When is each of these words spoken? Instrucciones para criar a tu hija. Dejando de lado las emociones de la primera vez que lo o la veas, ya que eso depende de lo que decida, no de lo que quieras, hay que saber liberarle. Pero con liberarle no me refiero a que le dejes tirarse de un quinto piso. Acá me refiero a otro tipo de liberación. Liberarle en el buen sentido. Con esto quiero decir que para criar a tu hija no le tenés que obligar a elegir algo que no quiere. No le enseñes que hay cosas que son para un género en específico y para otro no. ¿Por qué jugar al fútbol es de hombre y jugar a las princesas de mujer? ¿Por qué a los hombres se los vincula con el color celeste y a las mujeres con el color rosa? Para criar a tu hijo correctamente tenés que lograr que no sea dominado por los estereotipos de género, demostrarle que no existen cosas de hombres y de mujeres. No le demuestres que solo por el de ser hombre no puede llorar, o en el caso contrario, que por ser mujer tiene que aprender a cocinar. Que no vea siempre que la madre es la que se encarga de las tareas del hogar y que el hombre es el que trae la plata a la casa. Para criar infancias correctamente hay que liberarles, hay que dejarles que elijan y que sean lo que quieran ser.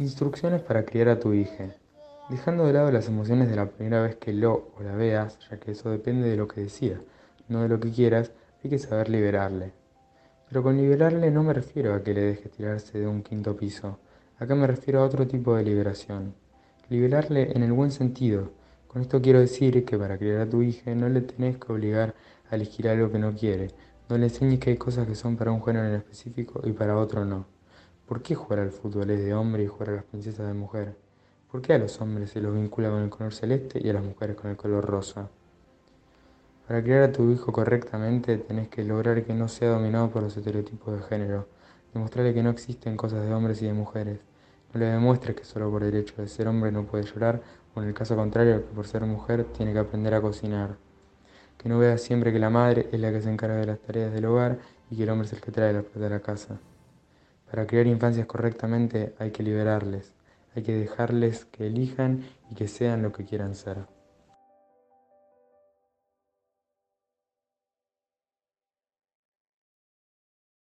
Instrucciones 0.00 0.62
para 0.62 0.84
criar 0.84 1.08
a 1.08 1.18
tu 1.18 1.32
hija. 1.32 1.74
Dejando 2.30 2.64
de 2.64 2.72
lado 2.72 2.92
las 2.92 3.08
emociones 3.08 3.50
de 3.50 3.56
la 3.56 3.66
primera 3.66 4.00
vez 4.00 4.14
que 4.14 4.32
lo 4.32 4.70
o 4.78 4.82
la 4.84 4.94
veas, 4.94 5.40
ya 5.50 5.58
que 5.58 5.72
eso 5.72 5.90
depende 5.90 6.28
de 6.28 6.36
lo 6.36 6.46
que 6.46 6.60
decida, 6.60 7.00
no 7.48 7.62
de 7.62 7.68
lo 7.68 7.80
que 7.80 7.90
quieras, 7.90 8.30
hay 8.62 8.70
que 8.70 8.78
saber 8.78 9.08
liberarle. 9.08 9.72
Pero 10.48 10.62
con 10.62 10.76
liberarle 10.76 11.32
no 11.32 11.42
me 11.42 11.52
refiero 11.52 11.94
a 11.94 12.04
que 12.04 12.14
le 12.14 12.20
dejes 12.20 12.52
tirarse 12.52 12.96
de 12.96 13.08
un 13.08 13.24
quinto 13.24 13.56
piso. 13.56 13.98
Acá 14.38 14.54
me 14.54 14.68
refiero 14.68 15.00
a 15.00 15.04
otro 15.04 15.26
tipo 15.26 15.56
de 15.56 15.64
liberación. 15.64 16.32
Liberarle 16.88 17.50
en 17.56 17.64
el 17.64 17.72
buen 17.72 17.90
sentido. 17.90 18.52
Con 18.86 19.02
esto 19.02 19.20
quiero 19.20 19.40
decir 19.40 19.84
que 19.84 19.98
para 19.98 20.16
criar 20.16 20.42
a 20.42 20.48
tu 20.48 20.62
hija 20.62 20.94
no 20.94 21.08
le 21.08 21.22
tenés 21.22 21.58
que 21.58 21.72
obligar 21.72 22.14
a 22.48 22.54
elegir 22.54 22.88
algo 22.88 23.10
que 23.10 23.18
no 23.18 23.34
quiere. 23.34 23.72
No 24.08 24.16
le 24.16 24.26
enseñes 24.26 24.60
que 24.60 24.70
hay 24.70 24.76
cosas 24.76 25.08
que 25.08 25.16
son 25.16 25.36
para 25.36 25.50
un 25.50 25.64
género 25.64 25.88
en 25.88 25.94
específico 25.96 26.60
y 26.62 26.70
para 26.70 26.96
otro 26.96 27.24
no. 27.24 27.57
¿Por 28.08 28.22
qué 28.22 28.34
jugar 28.34 28.60
al 28.60 28.70
fútbol 28.70 29.10
es 29.10 29.22
de 29.22 29.34
hombre 29.34 29.64
y 29.64 29.66
jugar 29.66 29.90
a 29.90 29.96
las 29.96 30.04
princesas 30.04 30.46
de 30.46 30.54
mujer? 30.54 30.96
¿Por 31.52 31.60
qué 31.60 31.74
a 31.74 31.78
los 31.78 32.00
hombres 32.00 32.30
se 32.30 32.40
los 32.40 32.54
vincula 32.54 32.88
con 32.88 33.02
el 33.02 33.10
color 33.10 33.34
celeste 33.34 33.80
y 33.84 33.90
a 33.90 33.92
las 33.92 34.02
mujeres 34.02 34.34
con 34.34 34.50
el 34.50 34.56
color 34.56 34.82
rosa? 34.86 35.28
Para 36.66 36.82
criar 36.82 37.02
a 37.02 37.12
tu 37.12 37.30
hijo 37.30 37.52
correctamente 37.52 38.38
tenés 38.38 38.68
que 38.68 38.82
lograr 38.82 39.22
que 39.24 39.34
no 39.34 39.46
sea 39.46 39.68
dominado 39.68 40.08
por 40.08 40.22
los 40.22 40.34
estereotipos 40.34 40.98
de 40.98 41.02
género, 41.02 41.48
demostrarle 41.92 42.32
que 42.32 42.42
no 42.42 42.48
existen 42.48 42.96
cosas 42.96 43.26
de 43.26 43.34
hombres 43.34 43.60
y 43.60 43.66
de 43.66 43.74
mujeres. 43.74 44.20
No 44.72 44.80
le 44.80 44.86
demuestres 44.86 45.36
que 45.36 45.44
solo 45.44 45.70
por 45.70 45.82
el 45.82 45.92
de 45.92 46.28
ser 46.28 46.48
hombre 46.48 46.72
no 46.72 46.86
puede 46.86 47.04
llorar, 47.04 47.42
o 47.74 47.82
en 47.82 47.88
el 47.88 47.94
caso 47.94 48.16
contrario, 48.16 48.66
que 48.66 48.74
por 48.74 48.86
ser 48.86 49.04
mujer 49.04 49.44
tiene 49.52 49.74
que 49.74 49.80
aprender 49.80 50.14
a 50.14 50.22
cocinar. 50.22 50.78
Que 51.58 51.68
no 51.68 51.78
vea 51.78 51.98
siempre 51.98 52.32
que 52.32 52.38
la 52.38 52.48
madre 52.48 52.88
es 52.90 53.00
la 53.00 53.12
que 53.12 53.20
se 53.20 53.30
encarga 53.30 53.56
de 53.56 53.66
las 53.66 53.80
tareas 53.80 54.14
del 54.14 54.24
hogar 54.24 54.60
y 54.90 54.96
que 54.96 55.02
el 55.02 55.10
hombre 55.10 55.26
es 55.26 55.34
el 55.34 55.42
que 55.42 55.52
trae 55.52 55.74
la 55.74 55.82
plata 55.82 56.06
a 56.06 56.10
la 56.10 56.20
casa. 56.20 56.58
Para 57.50 57.66
criar 57.66 57.86
infancias 57.86 58.26
correctamente 58.26 59.14
hay 59.18 59.30
que 59.30 59.42
liberarles, 59.42 60.12
hay 60.54 60.62
que 60.62 60.74
dejarles 60.74 61.46
que 61.46 61.66
elijan 61.66 62.24
y 62.50 62.54
que 62.54 62.68
sean 62.68 63.02
lo 63.02 63.12
que 63.12 63.24
quieran 63.24 63.54
ser. 63.54 63.97